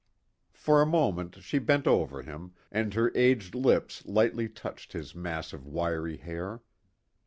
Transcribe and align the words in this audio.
For 0.55 0.81
a 0.81 0.85
moment 0.87 1.43
she 1.43 1.59
bent 1.59 1.85
over 1.85 2.23
him, 2.23 2.55
and 2.71 2.91
her 2.95 3.11
aged 3.13 3.53
lips 3.53 4.03
lightly 4.03 4.49
touched 4.49 4.93
his 4.93 5.13
mass 5.13 5.53
of 5.53 5.67
wiry 5.67 6.17
hair. 6.17 6.63